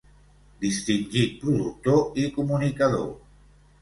[0.63, 3.09] Distingit productor i comunicador.